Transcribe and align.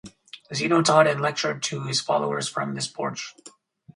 Zeno 0.55 0.81
taught 0.81 1.05
and 1.05 1.21
lectured 1.21 1.61
to 1.61 1.83
his 1.83 2.01
followers 2.01 2.49
from 2.49 2.73
this 2.73 2.87
porch. 2.87 3.35